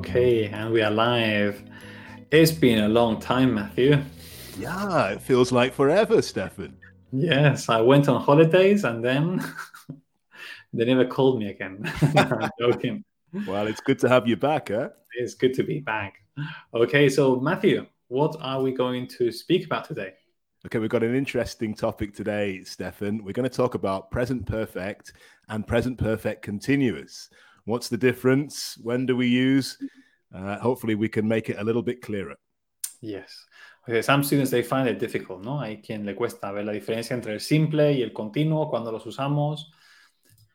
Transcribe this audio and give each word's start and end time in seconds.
Okay, 0.00 0.46
and 0.46 0.72
we 0.72 0.80
are 0.80 0.90
live. 0.90 1.62
It's 2.30 2.50
been 2.50 2.84
a 2.84 2.88
long 2.88 3.20
time, 3.20 3.52
Matthew. 3.52 4.02
Yeah, 4.58 5.08
it 5.08 5.20
feels 5.20 5.52
like 5.52 5.74
forever, 5.74 6.22
Stefan. 6.22 6.74
Yes, 7.12 7.68
I 7.68 7.82
went 7.82 8.08
on 8.08 8.18
holidays 8.22 8.84
and 8.84 9.04
then 9.04 9.44
they 10.72 10.86
never 10.86 11.04
called 11.04 11.38
me 11.38 11.50
again. 11.50 11.82
I'm 12.16 12.48
joking. 12.58 13.04
Well, 13.46 13.66
it's 13.66 13.82
good 13.82 13.98
to 13.98 14.08
have 14.08 14.26
you 14.26 14.38
back, 14.38 14.70
eh? 14.70 14.88
It's 15.18 15.34
good 15.34 15.52
to 15.52 15.62
be 15.62 15.80
back. 15.80 16.14
Okay, 16.72 17.10
so 17.10 17.36
Matthew, 17.38 17.84
what 18.08 18.36
are 18.40 18.62
we 18.62 18.72
going 18.72 19.06
to 19.18 19.30
speak 19.30 19.66
about 19.66 19.84
today? 19.84 20.14
Okay, 20.64 20.78
we've 20.78 20.88
got 20.88 21.02
an 21.02 21.14
interesting 21.14 21.74
topic 21.74 22.14
today, 22.14 22.64
Stefan. 22.64 23.22
We're 23.22 23.32
going 23.32 23.48
to 23.48 23.54
talk 23.54 23.74
about 23.74 24.10
present 24.10 24.46
perfect 24.46 25.12
and 25.50 25.66
present 25.66 25.98
perfect 25.98 26.40
continuous. 26.40 27.28
What's 27.70 27.88
the 27.88 27.96
difference? 27.96 28.76
When 28.82 29.06
do 29.06 29.16
we 29.16 29.28
use? 29.28 29.78
Uh, 30.34 30.58
hopefully, 30.58 30.96
we 30.96 31.08
can 31.08 31.26
make 31.26 31.48
it 31.48 31.56
a 31.58 31.62
little 31.62 31.82
bit 31.82 32.02
clearer. 32.02 32.36
Yes. 33.00 33.46
Okay, 33.88 34.02
some 34.02 34.24
students 34.24 34.50
they 34.50 34.62
find 34.62 34.88
it 34.88 34.98
difficult, 34.98 35.44
¿no? 35.44 35.60
Hay 35.60 35.80
quien 35.80 36.04
le 36.04 36.14
cuesta 36.14 36.52
ver 36.52 36.64
la 36.64 36.72
diferencia 36.72 37.14
entre 37.14 37.32
el 37.32 37.40
simple 37.40 37.92
y 37.92 38.02
el 38.02 38.12
continuo 38.12 38.68
cuando 38.68 38.90
los 38.90 39.06
usamos. 39.06 39.70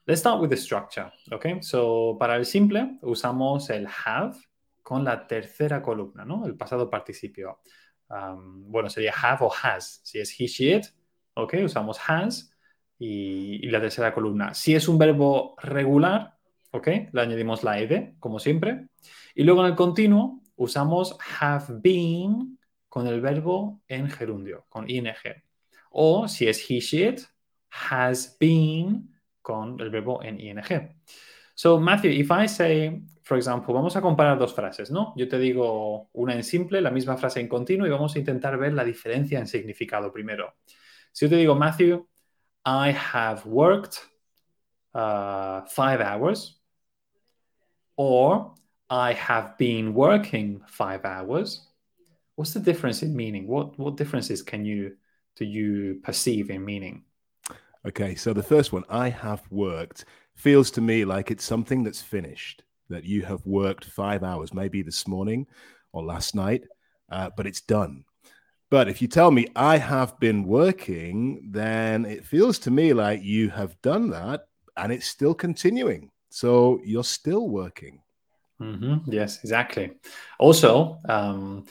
Let's 0.05 0.19
start 0.19 0.41
with 0.41 0.49
the 0.49 0.57
structure, 0.57 1.11
okay? 1.31 1.61
So, 1.61 2.17
para 2.19 2.35
el 2.35 2.45
simple 2.45 2.99
usamos 3.01 3.69
el 3.69 3.87
have 3.87 4.35
con 4.83 5.03
la 5.03 5.25
tercera 5.25 5.81
columna, 5.81 6.25
¿no? 6.25 6.45
El 6.45 6.55
pasado 6.55 6.89
participio. 6.89 7.61
Um, 8.09 8.69
bueno, 8.69 8.89
sería 8.89 9.13
have 9.23 9.43
o 9.45 9.51
has. 9.63 10.01
Si 10.03 10.19
es 10.19 10.39
he, 10.39 10.47
she, 10.47 10.75
it, 10.75 10.85
ok, 11.33 11.55
usamos 11.63 11.97
has 12.07 12.51
y, 12.99 13.65
y, 13.65 13.69
la 13.71 13.81
tercera 13.81 14.13
columna. 14.13 14.53
Si 14.53 14.75
es 14.75 14.87
un 14.87 14.99
verbo 14.99 15.55
regular, 15.63 16.34
ok, 16.75 16.87
le 17.11 17.21
añadimos 17.21 17.63
la 17.63 17.79
ed, 17.79 18.13
como 18.19 18.39
siempre. 18.39 18.87
Y 19.33 19.43
luego 19.43 19.61
en 19.61 19.71
el 19.71 19.75
continuo 19.75 20.41
usamos 20.55 21.17
have 21.39 21.65
been 21.81 22.57
con 22.89 23.07
el 23.07 23.21
verbo 23.21 23.81
en 23.87 24.09
gerundio, 24.09 24.65
con 24.69 24.89
ing. 24.89 25.07
O 25.91 26.27
si 26.27 26.47
es 26.47 26.69
he, 26.69 26.79
she, 26.79 27.07
it, 27.07 27.21
has 27.69 28.37
been 28.39 29.09
con 29.41 29.79
el 29.79 29.89
verbo 29.89 30.23
en 30.23 30.39
ing. 30.39 30.59
So, 31.53 31.79
Matthew, 31.79 32.11
if 32.11 32.29
I 32.31 32.47
say, 32.47 33.01
for 33.23 33.37
example, 33.37 33.73
vamos 33.73 33.95
a 33.95 34.01
comparar 34.01 34.37
dos 34.37 34.53
frases, 34.53 34.91
¿no? 34.91 35.13
Yo 35.15 35.27
te 35.27 35.39
digo 35.39 36.09
una 36.13 36.33
en 36.33 36.43
simple, 36.43 36.81
la 36.81 36.91
misma 36.91 37.15
frase 37.15 37.39
en 37.39 37.47
continuo 37.47 37.87
y 37.87 37.89
vamos 37.89 38.15
a 38.15 38.19
intentar 38.19 38.57
ver 38.57 38.73
la 38.73 38.83
diferencia 38.83 39.39
en 39.39 39.47
significado 39.47 40.11
primero. 40.11 40.55
Si 41.11 41.25
yo 41.25 41.29
te 41.29 41.37
digo, 41.37 41.55
Matthew, 41.55 42.07
I 42.65 42.93
have 43.13 43.45
worked 43.45 43.99
uh, 44.93 45.61
five 45.67 46.01
hours, 46.01 46.61
or 47.97 48.53
I 48.89 49.13
have 49.13 49.57
been 49.57 49.93
working 49.93 50.61
five 50.67 51.05
hours, 51.05 51.67
what's 52.35 52.53
the 52.53 52.59
difference 52.59 53.01
in 53.03 53.15
meaning? 53.15 53.47
What 53.47 53.77
what 53.79 53.97
differences 53.97 54.41
can 54.41 54.65
you 54.65 54.95
do 55.35 55.45
you 55.45 55.99
perceive 56.03 56.49
in 56.49 56.63
meaning? 56.63 57.03
Okay, 57.87 58.15
so 58.15 58.33
the 58.33 58.43
first 58.43 58.73
one, 58.73 58.83
I 58.89 59.09
have 59.09 59.43
worked, 59.51 60.05
feels 60.33 60.71
to 60.71 60.81
me 60.81 61.05
like 61.05 61.29
it's 61.29 61.43
something 61.43 61.83
that's 61.83 62.01
finished, 62.01 62.63
that 62.89 63.03
you 63.03 63.21
have 63.23 63.45
worked 63.45 63.85
five 63.85 64.23
hours, 64.23 64.53
maybe 64.53 64.81
this 64.81 65.07
morning 65.07 65.45
or 65.91 66.03
last 66.03 66.33
night, 66.35 66.63
uh, 67.11 67.29
but 67.37 67.45
it's 67.45 67.61
done. 67.61 68.03
But 68.71 68.87
if 68.89 69.01
you 69.01 69.07
tell 69.07 69.29
me 69.29 69.47
I 69.55 69.77
have 69.77 70.19
been 70.19 70.45
working, 70.45 71.51
then 71.51 72.05
it 72.05 72.25
feels 72.25 72.57
to 72.59 72.71
me 72.71 72.93
like 72.93 73.21
you 73.23 73.49
have 73.49 73.79
done 73.81 74.09
that 74.09 74.47
and 74.75 74.91
it's 74.91 75.07
still 75.07 75.35
continuing. 75.35 76.09
So 76.29 76.79
you're 76.83 77.03
still 77.03 77.49
working. 77.49 78.01
Mm-hmm. 78.61 79.11
Yes, 79.11 79.39
exactly. 79.39 79.91
Also, 80.39 80.99
um, 81.09 81.65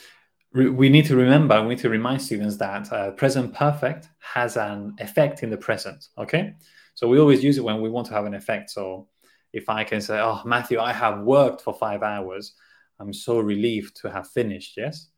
we 0.53 0.87
need 0.87 1.05
to 1.05 1.15
remember, 1.15 1.61
we 1.61 1.69
need 1.69 1.79
to 1.79 1.89
remind 1.89 2.21
students 2.21 2.55
that 2.57 2.91
uh, 2.93 3.11
present 3.11 3.53
perfect 3.53 4.07
has 4.19 4.55
an 4.55 4.95
effect 4.99 5.43
in 5.43 5.49
the 5.49 5.57
present. 5.57 6.07
Okay. 6.17 6.53
So 6.93 7.09
we 7.09 7.19
always 7.19 7.43
use 7.43 7.57
it 7.57 7.63
when 7.63 7.81
we 7.81 7.89
want 7.89 8.07
to 8.07 8.13
have 8.13 8.25
an 8.25 8.33
effect. 8.33 8.69
So 8.69 9.09
if 9.51 9.67
I 9.67 9.83
can 9.83 9.99
say, 9.99 10.19
Oh, 10.19 10.41
Matthew, 10.45 10.79
I 10.79 10.93
have 10.93 11.21
worked 11.21 11.61
for 11.61 11.73
five 11.73 12.03
hours, 12.03 12.53
I'm 12.99 13.11
so 13.11 13.39
relieved 13.39 13.97
to 14.01 14.09
have 14.09 14.29
finished. 14.29 14.77
Yes. 14.77 15.09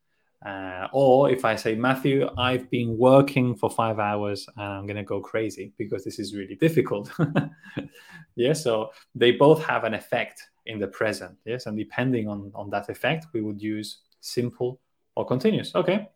Uh, 0.46 0.88
or 0.94 1.32
if 1.32 1.44
I 1.46 1.56
say, 1.56 1.76
Matthew, 1.76 2.30
I've 2.38 2.70
been 2.70 2.98
working 2.98 3.56
for 3.56 3.70
five 3.70 4.00
hours 4.00 4.48
and 4.56 4.66
I'm 4.66 4.86
going 4.86 4.98
to 4.98 5.04
go 5.04 5.20
crazy 5.20 5.74
because 5.78 6.04
this 6.04 6.20
is 6.20 6.36
really 6.36 6.56
difficult. 6.56 7.12
yeah. 8.36 8.54
So 8.54 8.92
they 9.16 9.32
both 9.32 9.64
have 9.66 9.84
an 9.84 9.94
effect 9.94 10.42
in 10.68 10.80
the 10.80 10.88
present. 10.88 11.36
Yes. 11.46 11.66
And 11.66 11.78
depending 11.78 12.28
on, 12.28 12.52
on 12.54 12.70
that 12.70 12.90
effect, 12.90 13.28
we 13.34 13.42
would 13.42 13.62
use 13.62 14.00
simple 14.22 14.80
or 15.16 15.26
continuous. 15.26 15.74
Okay. 15.74 16.08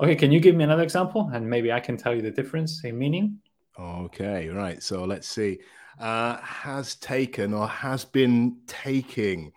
Okay. 0.00 0.16
Can 0.16 0.32
you 0.32 0.40
give 0.40 0.56
me 0.56 0.64
another 0.64 0.82
example? 0.82 1.30
And 1.32 1.48
maybe 1.48 1.72
I 1.72 1.78
can 1.78 1.96
tell 1.96 2.14
you 2.14 2.22
the 2.22 2.30
difference 2.30 2.82
in 2.84 2.98
meaning. 2.98 3.38
Okay. 3.78 4.48
Right. 4.48 4.82
So 4.82 5.04
let's 5.04 5.28
see. 5.28 5.60
Uh, 6.00 6.38
has 6.38 6.96
taken 6.96 7.54
or 7.54 7.68
has 7.68 8.04
been 8.04 8.56
taking. 8.66 9.52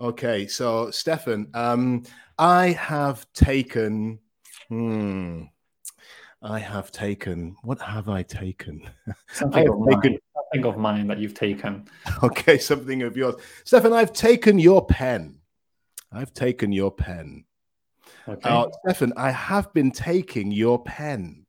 Okay. 0.00 0.46
So, 0.46 0.90
Stefan, 0.90 1.48
um, 1.54 2.02
I 2.38 2.68
have 2.68 3.26
taken. 3.32 4.18
Hmm. 4.68 5.44
I 6.42 6.58
have 6.58 6.92
taken. 6.92 7.56
What 7.62 7.80
have 7.80 8.08
I 8.08 8.22
taken? 8.22 8.88
Something, 9.32 9.68
of, 9.68 9.74
taken... 9.88 10.12
Mine. 10.12 10.20
something 10.34 10.66
of 10.66 10.78
mine 10.78 11.06
that 11.08 11.18
you've 11.18 11.34
taken. 11.34 11.88
Okay, 12.22 12.58
something 12.58 13.02
of 13.02 13.16
yours. 13.16 13.34
Stefan, 13.64 13.92
I've 13.92 14.12
taken 14.12 14.58
your 14.58 14.86
pen. 14.86 15.38
I've 16.12 16.32
taken 16.32 16.72
your 16.72 16.90
pen. 16.90 17.44
Okay. 18.28 18.48
Uh, 18.48 18.66
Stefan, 18.84 19.12
I 19.16 19.30
have 19.30 19.72
been 19.72 19.90
taking 19.90 20.52
your 20.52 20.82
pen. 20.82 21.46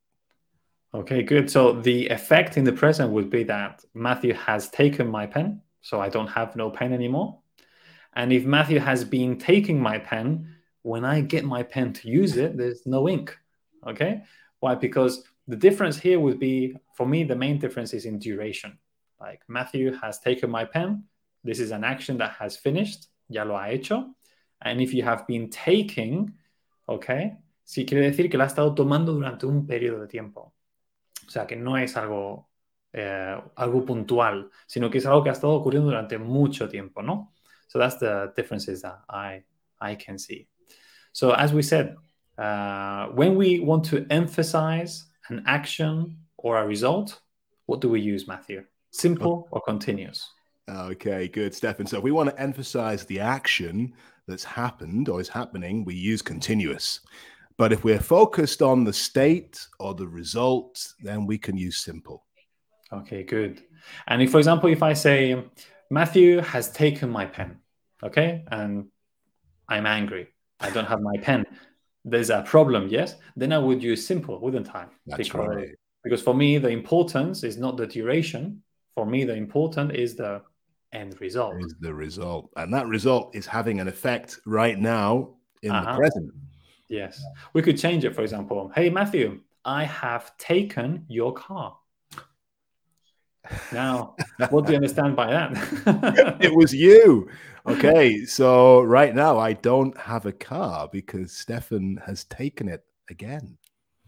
Okay, 0.93 1.21
good. 1.21 1.49
So 1.49 1.73
the 1.73 2.07
effect 2.07 2.57
in 2.57 2.63
the 2.63 2.71
present 2.71 3.11
would 3.11 3.29
be 3.29 3.43
that 3.43 3.83
Matthew 3.93 4.33
has 4.33 4.69
taken 4.69 5.07
my 5.07 5.25
pen, 5.25 5.61
so 5.81 5.99
I 5.99 6.09
don't 6.09 6.27
have 6.27 6.55
no 6.55 6.69
pen 6.69 6.93
anymore. 6.93 7.39
And 8.17 8.33
if 8.33 8.45
Matthew 8.45 8.79
has 8.79 9.03
been 9.03 9.37
taking 9.37 9.79
my 9.79 9.99
pen, 9.99 10.55
when 10.81 11.05
I 11.05 11.21
get 11.21 11.45
my 11.45 11.61
pen 11.61 11.93
to 11.93 12.09
use 12.09 12.35
it, 12.35 12.57
there's 12.57 12.87
no 12.87 13.07
ink. 13.07 13.37
Okay. 13.85 14.23
Why? 14.59 14.73
Because 14.73 15.23
the 15.47 15.55
difference 15.55 15.97
here 15.99 16.19
would 16.19 16.39
be 16.39 16.75
for 16.95 17.05
me, 17.05 17.23
the 17.23 17.35
main 17.35 17.59
difference 17.59 17.93
is 17.93 18.05
in 18.05 18.17
duration. 18.17 18.79
Like 19.21 19.41
Matthew 19.47 19.93
has 20.01 20.17
taken 20.17 20.49
my 20.49 20.65
pen. 20.65 21.03
This 21.43 21.59
is 21.59 21.69
an 21.69 21.83
action 21.83 22.17
that 22.17 22.31
has 22.39 22.57
finished. 22.57 23.05
Ya 23.29 23.43
lo 23.43 23.55
ha 23.55 23.67
hecho. 23.67 24.15
And 24.63 24.81
if 24.81 24.95
you 24.95 25.03
have 25.03 25.27
been 25.27 25.51
taking, 25.51 26.33
okay, 26.89 27.33
Sí 27.67 27.85
quiere 27.85 28.05
decir 28.05 28.29
que 28.31 28.37
la 28.37 28.45
ha 28.45 28.47
estado 28.47 28.73
tomando 28.73 29.11
durante 29.11 29.45
un 29.45 29.67
periodo 29.67 29.99
de 29.99 30.07
tiempo. 30.07 30.55
O 31.27 31.29
sea, 31.29 31.45
que 31.45 31.57
no 31.57 31.77
es 31.77 31.97
algo, 31.97 32.49
eh, 32.93 33.37
algo 33.57 33.85
puntual, 33.85 34.49
sino 34.65 34.89
que 34.89 34.99
es 34.99 35.05
algo 35.05 35.21
que 35.21 35.29
ha 35.29 35.33
estado 35.33 35.53
ocurriendo 35.53 35.89
durante 35.89 36.17
mucho 36.17 36.69
tiempo, 36.69 37.03
¿no? 37.03 37.33
So 37.67 37.79
that's 37.79 37.97
the 37.97 38.33
differences 38.35 38.81
that 38.81 38.99
I, 39.09 39.43
I 39.79 39.95
can 39.95 40.17
see. 40.17 40.47
So 41.13 41.31
as 41.31 41.53
we 41.53 41.61
said, 41.61 41.95
uh, 42.37 43.07
when 43.07 43.35
we 43.35 43.59
want 43.59 43.85
to 43.85 44.05
emphasize 44.09 45.05
an 45.29 45.43
action 45.45 46.17
or 46.37 46.57
a 46.57 46.65
result, 46.65 47.19
what 47.65 47.81
do 47.81 47.89
we 47.89 47.99
use, 47.99 48.27
Matthew? 48.27 48.63
Simple 48.91 49.47
or 49.51 49.61
continuous? 49.61 50.29
Okay, 50.69 51.27
good, 51.27 51.53
Stefan. 51.53 51.87
So 51.87 51.97
if 51.97 52.03
we 52.03 52.11
want 52.11 52.29
to 52.29 52.39
emphasize 52.39 53.05
the 53.05 53.19
action 53.19 53.93
that's 54.27 54.43
happened 54.43 55.09
or 55.09 55.19
is 55.21 55.29
happening, 55.29 55.85
we 55.85 55.95
use 55.95 56.21
continuous. 56.21 56.99
But 57.57 57.73
if 57.73 57.83
we're 57.83 57.99
focused 57.99 58.61
on 58.61 58.83
the 58.83 58.93
state 58.93 59.59
or 59.79 59.95
the 59.95 60.07
result, 60.07 60.93
then 61.01 61.25
we 61.25 61.37
can 61.37 61.57
use 61.57 61.79
simple. 61.79 62.25
Okay, 62.91 63.23
good. 63.23 63.63
And 64.07 64.21
if, 64.21 64.31
for 64.31 64.37
example, 64.37 64.69
if 64.69 64.83
I 64.83 64.93
say, 64.93 65.43
Matthew 65.89 66.41
has 66.41 66.71
taken 66.71 67.09
my 67.09 67.25
pen, 67.25 67.57
okay, 68.03 68.43
and 68.51 68.87
I'm 69.67 69.85
angry, 69.85 70.27
I 70.59 70.69
don't 70.69 70.85
have 70.85 71.01
my 71.01 71.17
pen, 71.21 71.45
there's 72.03 72.29
a 72.29 72.41
problem, 72.43 72.87
yes, 72.87 73.15
then 73.35 73.51
I 73.51 73.57
would 73.57 73.83
use 73.83 74.05
simple, 74.05 74.39
wouldn't 74.39 74.73
I? 74.73 74.85
That's 75.05 75.29
because, 75.29 75.47
right. 75.47 75.69
Because 76.03 76.21
for 76.21 76.33
me, 76.33 76.57
the 76.57 76.69
importance 76.69 77.43
is 77.43 77.57
not 77.57 77.75
the 77.75 77.85
duration. 77.85 78.63
For 78.95 79.05
me, 79.05 79.25
the 79.25 79.35
important 79.35 79.93
is 79.93 80.15
the 80.15 80.41
end 80.93 81.19
result. 81.19 81.55
Is 81.59 81.75
the 81.81 81.93
result. 81.93 82.49
And 82.55 82.73
that 82.73 82.87
result 82.87 83.35
is 83.35 83.45
having 83.45 83.81
an 83.81 83.87
effect 83.87 84.39
right 84.45 84.79
now 84.79 85.35
in 85.63 85.71
uh-huh. 85.71 85.91
the 85.91 85.97
present. 85.97 86.31
Yes. 86.87 87.21
We 87.53 87.61
could 87.61 87.77
change 87.77 88.05
it, 88.05 88.15
for 88.15 88.21
example. 88.21 88.71
Hey, 88.73 88.89
Matthew, 88.89 89.41
I 89.65 89.83
have 89.83 90.37
taken 90.37 91.05
your 91.09 91.33
car. 91.33 91.77
Now, 93.71 94.15
what 94.49 94.65
do 94.65 94.71
you 94.71 94.77
understand 94.77 95.15
by 95.15 95.31
that? 95.31 96.37
it 96.41 96.53
was 96.53 96.73
you. 96.73 97.29
Okay. 97.67 98.25
So 98.25 98.81
right 98.81 99.13
now, 99.13 99.37
I 99.37 99.53
don't 99.53 99.97
have 99.97 100.25
a 100.25 100.31
car 100.31 100.89
because 100.91 101.31
Stefan 101.31 102.01
has 102.05 102.23
taken 102.25 102.69
it 102.69 102.83
again. 103.09 103.57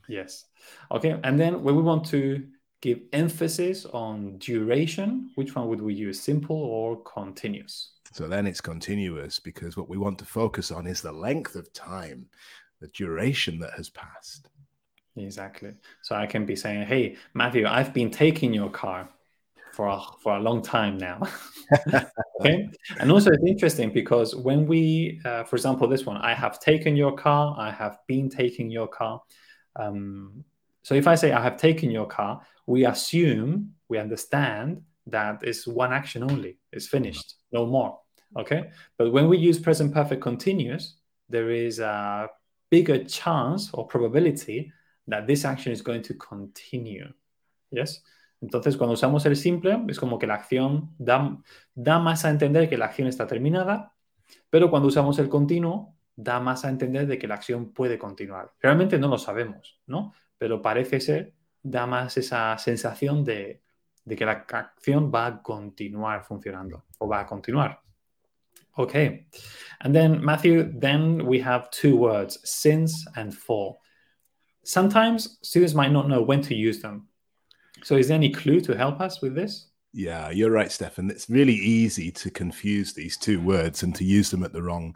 Yes. 0.08 0.46
Okay. 0.92 1.20
And 1.24 1.40
then 1.40 1.64
when 1.64 1.76
we 1.76 1.82
want 1.82 2.06
to 2.08 2.48
give 2.82 3.02
emphasis 3.12 3.86
on 3.86 4.38
duration, 4.38 5.32
which 5.36 5.56
one 5.56 5.68
would 5.68 5.82
we 5.82 5.94
use, 5.94 6.20
simple 6.20 6.56
or 6.56 7.02
continuous? 7.04 7.92
So 8.14 8.28
then 8.28 8.48
it's 8.48 8.62
continuous 8.62 9.40
because 9.40 9.78
what 9.78 9.90
we 9.90 9.98
want 9.98 10.18
to 10.20 10.26
focus 10.26 10.72
on 10.72 10.88
is 10.88 11.02
the 11.02 11.12
length 11.12 11.56
of 11.56 11.72
time, 11.74 12.28
the 12.80 12.88
duration 12.88 13.60
that 13.60 13.74
has 13.74 13.90
passed. 13.90 14.50
Exactly. 15.16 15.74
So 16.02 16.16
I 16.16 16.26
can 16.26 16.46
be 16.46 16.56
saying, 16.56 16.84
"Hey, 16.88 17.18
Matthew, 17.34 17.68
I've 17.68 17.94
been 17.94 18.10
taking 18.10 18.54
your 18.54 18.70
car 18.70 19.10
for 19.74 19.88
a, 19.88 20.00
for 20.22 20.38
a 20.38 20.40
long 20.40 20.62
time 20.62 20.98
now." 20.98 21.22
okay. 22.42 22.70
And 23.00 23.12
also, 23.12 23.32
it's 23.32 23.44
interesting 23.46 23.92
because 23.92 24.36
when 24.36 24.66
we, 24.68 25.22
uh, 25.26 25.44
for 25.44 25.56
example, 25.56 25.88
this 25.88 26.06
one, 26.06 26.18
I 26.18 26.34
have 26.34 26.60
taken 26.60 26.96
your 26.96 27.16
car. 27.16 27.56
I 27.58 27.72
have 27.72 28.00
been 28.08 28.30
taking 28.30 28.70
your 28.70 28.88
car. 28.88 29.22
Um, 29.76 30.44
so 30.84 30.96
if 30.96 31.08
I 31.08 31.16
say 31.16 31.32
I 31.32 31.42
have 31.42 31.58
taken 31.58 31.92
your 31.92 32.08
car, 32.08 32.42
we 32.66 32.86
assume 32.86 33.74
we 33.90 33.98
understand 33.98 34.82
that 35.08 35.40
it's 35.44 35.68
one 35.68 35.92
action 35.92 36.24
only. 36.24 36.58
It's 36.72 36.88
finished, 36.88 37.36
no 37.52 37.66
more. 37.66 38.00
Okay. 38.38 38.70
But 38.98 39.12
when 39.12 39.28
we 39.28 39.38
use 39.38 39.60
present 39.60 39.94
perfect 39.94 40.22
continuous, 40.22 40.96
there 41.30 41.50
is 41.50 41.80
a 41.80 42.28
bigger 42.70 43.04
chance 43.04 43.72
or 43.74 43.88
probability 43.88 44.72
that 45.08 45.28
this 45.28 45.46
action 45.46 45.72
is 45.72 45.82
going 45.82 46.04
to 46.04 46.14
continue. 46.14 47.12
Yes. 47.72 48.00
Entonces, 48.42 48.78
cuando 48.78 48.94
usamos 48.94 49.26
el 49.26 49.36
simple, 49.36 49.84
es 49.88 50.00
como 50.00 50.18
que 50.18 50.28
la 50.28 50.36
acción 50.36 50.96
da, 50.98 51.38
da 51.76 52.00
más 52.00 52.26
a 52.26 52.30
entender 52.30 52.70
que 52.70 52.78
la 52.78 52.86
acción 52.86 53.08
está 53.08 53.28
terminada, 53.28 53.94
pero 54.50 54.70
cuando 54.70 54.88
usamos 54.88 55.20
el 55.20 55.30
continuo, 55.30 55.96
da 56.16 56.40
más 56.40 56.66
a 56.66 56.70
entender 56.70 57.08
de 57.08 57.18
que 57.18 57.28
la 57.28 57.36
acción 57.36 57.74
puede 57.74 57.98
continuar. 57.98 58.54
Realmente 58.60 58.98
no 58.98 59.08
lo 59.08 59.18
sabemos, 59.18 59.82
¿no? 59.88 60.14
Pero 60.38 60.62
parece 60.62 61.00
ser, 61.00 61.34
da 61.62 61.86
más 61.86 62.18
esa 62.18 62.58
sensación 62.58 63.24
de, 63.24 63.62
de 64.06 64.16
que 64.16 64.26
la 64.26 64.46
acción 64.48 65.12
va 65.14 65.26
a 65.28 65.42
continuar 65.42 66.24
funcionando 66.24 66.86
o 66.98 67.08
va 67.08 67.22
a 67.22 67.26
continuar. 67.26 67.82
Okay. 68.76 69.26
And 69.82 69.94
then, 69.94 70.24
Matthew, 70.24 70.72
then 70.80 71.26
we 71.26 71.40
have 71.42 71.70
two 71.70 71.98
words, 71.98 72.40
since 72.46 73.06
and 73.18 73.34
for. 73.34 73.78
Sometimes 74.64 75.38
students 75.42 75.74
might 75.74 75.92
not 75.92 76.08
know 76.08 76.22
when 76.22 76.42
to 76.44 76.56
use 76.56 76.82
them. 76.82 77.09
So, 77.84 77.96
is 77.96 78.08
there 78.08 78.16
any 78.16 78.32
clue 78.32 78.62
to 78.62 78.76
help 78.76 79.00
us 79.02 79.22
with 79.22 79.36
this? 79.36 79.68
Yeah, 79.94 80.30
you're 80.30 80.52
right, 80.52 80.72
Stefan. 80.72 81.10
It's 81.10 81.30
really 81.30 81.56
easy 81.56 82.12
to 82.12 82.30
confuse 82.30 82.94
these 82.94 83.18
two 83.18 83.42
words 83.42 83.82
and 83.84 83.96
to 83.96 84.04
use 84.04 84.30
them 84.30 84.44
at 84.44 84.54
the 84.54 84.62
wrong 84.62 84.96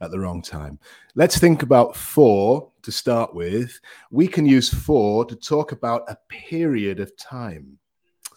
at 0.00 0.10
the 0.10 0.18
wrong 0.18 0.42
time. 0.42 0.78
Let's 1.14 1.38
think 1.38 1.62
about 1.62 1.96
for 1.96 2.70
to 2.82 2.92
start 2.92 3.34
with. 3.34 3.80
We 4.10 4.28
can 4.28 4.44
use 4.44 4.68
for 4.68 5.24
to 5.24 5.36
talk 5.36 5.72
about 5.72 6.02
a 6.08 6.18
period 6.28 7.00
of 7.00 7.16
time. 7.16 7.78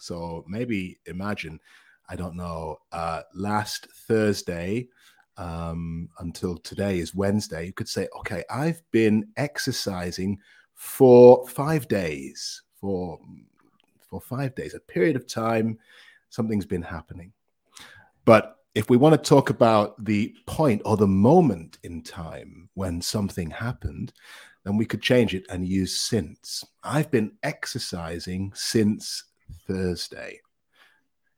So 0.00 0.44
maybe 0.48 0.98
imagine, 1.06 1.60
I 2.08 2.16
don't 2.16 2.36
know, 2.36 2.78
uh, 2.92 3.22
last 3.34 3.88
Thursday 4.06 4.88
um, 5.36 6.08
until 6.20 6.56
today 6.58 6.98
is 6.98 7.14
Wednesday. 7.14 7.66
You 7.66 7.72
could 7.72 7.88
say, 7.88 8.08
okay, 8.20 8.44
I've 8.50 8.80
been 8.90 9.28
exercising 9.36 10.38
for 10.74 11.46
five 11.48 11.88
days, 11.88 12.62
for 12.80 13.18
for 14.08 14.20
five 14.20 14.54
days, 14.54 14.74
a 14.74 14.80
period 14.80 15.16
of 15.16 15.26
time, 15.26 15.78
something's 16.30 16.66
been 16.66 16.82
happening. 16.82 17.32
But 18.24 18.56
if 18.74 18.90
we 18.90 18.96
want 18.96 19.14
to 19.14 19.28
talk 19.28 19.50
about 19.50 20.04
the 20.04 20.34
point 20.46 20.82
or 20.84 20.96
the 20.96 21.06
moment 21.06 21.78
in 21.82 22.02
time 22.02 22.68
when 22.74 23.00
something 23.00 23.50
happened, 23.50 24.12
then 24.64 24.76
we 24.76 24.84
could 24.84 25.02
change 25.02 25.34
it 25.34 25.46
and 25.50 25.66
use 25.66 26.00
since. 26.00 26.64
I've 26.84 27.10
been 27.10 27.32
exercising 27.42 28.52
since 28.54 29.24
Thursday. 29.66 30.40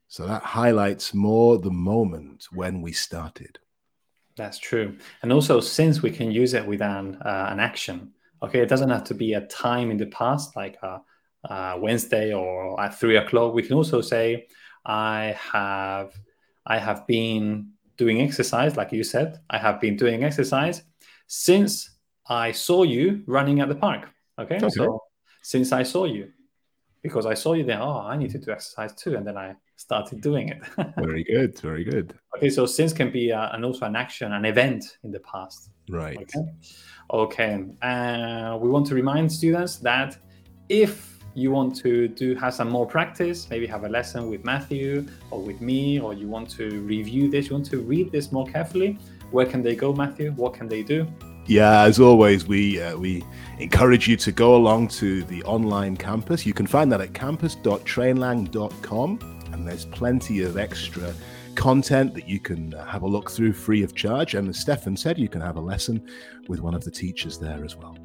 So 0.07 0.27
that 0.27 0.43
highlights 0.43 1.13
more 1.13 1.57
the 1.57 1.71
moment 1.71 2.47
when 2.51 2.81
we 2.81 2.91
started. 2.91 3.57
That's 4.35 4.59
true. 4.59 4.97
And 5.21 5.31
also, 5.31 5.61
since 5.61 6.01
we 6.01 6.11
can 6.11 6.31
use 6.31 6.53
it 6.53 6.65
with 6.65 6.81
an, 6.81 7.15
uh, 7.21 7.47
an 7.49 7.59
action, 7.59 8.11
okay, 8.43 8.59
it 8.59 8.69
doesn't 8.69 8.89
have 8.89 9.05
to 9.05 9.13
be 9.13 9.33
a 9.33 9.47
time 9.47 9.91
in 9.91 9.97
the 9.97 10.07
past, 10.07 10.55
like 10.55 10.77
uh, 10.83 10.99
uh, 11.43 11.77
Wednesday 11.79 12.33
or 12.33 12.79
at 12.81 12.99
three 12.99 13.17
o'clock. 13.17 13.53
We 13.53 13.63
can 13.63 13.75
also 13.75 14.01
say, 14.01 14.47
I 14.85 15.35
have 15.53 16.13
I 16.65 16.77
have 16.77 17.07
been 17.07 17.71
doing 17.97 18.21
exercise, 18.21 18.77
like 18.77 18.91
you 18.91 19.03
said. 19.03 19.39
I 19.49 19.57
have 19.57 19.79
been 19.79 19.95
doing 19.95 20.23
exercise 20.23 20.83
since 21.27 21.91
I 22.27 22.51
saw 22.51 22.83
you 22.83 23.23
running 23.25 23.59
at 23.61 23.69
the 23.69 23.75
park. 23.75 24.09
Okay. 24.39 24.57
okay. 24.57 24.69
So 24.69 25.01
since 25.41 25.71
I 25.71 25.83
saw 25.83 26.05
you, 26.05 26.31
because 27.01 27.25
I 27.25 27.33
saw 27.33 27.53
you 27.53 27.63
there, 27.63 27.81
oh, 27.81 28.01
I 28.01 28.15
need 28.17 28.31
to 28.31 28.39
do 28.39 28.51
exercise 28.51 28.93
too. 28.93 29.15
And 29.15 29.25
then 29.25 29.37
I 29.37 29.55
started 29.75 30.21
doing 30.21 30.49
it. 30.49 30.61
very 30.97 31.23
good. 31.23 31.59
Very 31.59 31.83
good. 31.83 32.13
Okay. 32.37 32.49
So 32.49 32.65
since 32.65 32.93
can 32.93 33.11
be 33.11 33.31
uh, 33.31 33.49
and 33.53 33.65
also 33.65 33.85
an 33.85 33.95
action, 33.95 34.31
an 34.33 34.45
event 34.45 34.97
in 35.03 35.11
the 35.11 35.19
past. 35.21 35.71
Right. 35.89 36.17
Okay. 36.17 36.45
Okay. 37.11 37.65
Uh, 37.81 38.57
we 38.61 38.69
want 38.69 38.85
to 38.87 38.95
remind 38.95 39.31
students 39.31 39.77
that 39.77 40.17
if 40.69 41.10
you 41.33 41.51
want 41.51 41.75
to 41.77 42.07
do 42.07 42.35
have 42.35 42.53
some 42.53 42.69
more 42.69 42.85
practice, 42.85 43.49
maybe 43.49 43.65
have 43.67 43.83
a 43.83 43.89
lesson 43.89 44.29
with 44.29 44.43
Matthew 44.43 45.05
or 45.29 45.41
with 45.41 45.61
me, 45.61 45.99
or 45.99 46.13
you 46.13 46.27
want 46.27 46.49
to 46.51 46.81
review 46.81 47.29
this, 47.29 47.49
you 47.49 47.55
want 47.55 47.65
to 47.67 47.79
read 47.79 48.11
this 48.11 48.31
more 48.31 48.45
carefully, 48.45 48.97
where 49.31 49.45
can 49.45 49.61
they 49.61 49.75
go, 49.75 49.93
Matthew? 49.93 50.31
What 50.33 50.53
can 50.53 50.67
they 50.67 50.83
do? 50.83 51.07
Yeah, 51.47 51.81
as 51.81 51.99
always, 51.99 52.47
we 52.47 52.81
uh, 52.81 52.97
we 52.97 53.23
encourage 53.59 54.07
you 54.07 54.15
to 54.17 54.31
go 54.31 54.55
along 54.55 54.87
to 54.89 55.23
the 55.23 55.41
online 55.43 55.97
campus. 55.97 56.45
You 56.45 56.53
can 56.53 56.67
find 56.67 56.91
that 56.91 57.01
at 57.01 57.13
campus.trainlang.com, 57.13 59.19
and 59.51 59.67
there's 59.67 59.85
plenty 59.85 60.43
of 60.43 60.57
extra 60.57 61.13
content 61.55 62.13
that 62.13 62.29
you 62.29 62.39
can 62.39 62.73
uh, 62.73 62.85
have 62.85 63.01
a 63.01 63.07
look 63.07 63.31
through 63.31 63.53
free 63.53 63.83
of 63.83 63.95
charge. 63.95 64.35
And 64.35 64.49
as 64.49 64.59
Stefan 64.59 64.95
said, 64.95 65.17
you 65.17 65.27
can 65.27 65.41
have 65.41 65.55
a 65.57 65.61
lesson 65.61 66.05
with 66.47 66.61
one 66.61 66.75
of 66.75 66.83
the 66.83 66.91
teachers 66.91 67.39
there 67.39 67.65
as 67.65 67.75
well. 67.75 67.97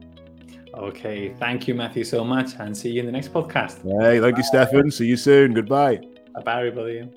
Okay. 0.76 1.34
Thank 1.34 1.66
you, 1.66 1.74
Matthew, 1.74 2.04
so 2.04 2.24
much. 2.24 2.54
And 2.58 2.76
see 2.76 2.90
you 2.90 3.00
in 3.00 3.06
the 3.06 3.12
next 3.12 3.32
podcast. 3.32 3.82
Hey, 4.00 4.20
thank 4.20 4.34
Bye. 4.34 4.38
you, 4.38 4.44
Stefan. 4.44 4.90
See 4.90 5.06
you 5.06 5.16
soon. 5.16 5.54
Goodbye. 5.54 6.00
Bye, 6.44 6.66
everybody. 6.66 7.08